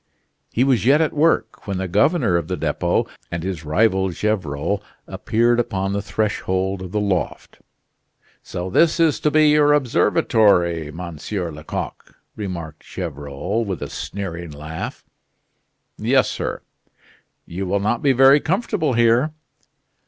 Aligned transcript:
He 0.51 0.63
was 0.63 0.83
yet 0.83 0.99
at 0.99 1.13
work 1.13 1.67
when 1.67 1.77
the 1.77 1.87
governor 1.87 2.35
of 2.35 2.47
the 2.47 2.57
Depot 2.57 3.05
and 3.29 3.43
his 3.43 3.63
rival 3.63 4.09
Gevrol 4.09 4.81
appeared 5.05 5.59
upon 5.59 5.93
the 5.93 6.01
threshold 6.01 6.81
of 6.81 6.91
the 6.91 6.99
loft. 6.99 7.59
"So 8.41 8.71
this 8.71 8.99
is 8.99 9.19
to 9.19 9.29
be 9.29 9.49
your 9.49 9.73
observatory, 9.73 10.91
Monsieur 10.91 11.51
Lecoq!" 11.51 12.15
remarked 12.35 12.83
Gevrol, 12.83 13.63
with 13.63 13.83
a 13.83 13.91
sneering 13.91 14.49
laugh. 14.49 15.05
"Yes, 15.99 16.27
sir." 16.31 16.63
"You 17.45 17.67
will 17.67 17.79
not 17.79 18.01
be 18.01 18.11
very 18.11 18.39
comfortable 18.39 18.93
here." 18.93 19.31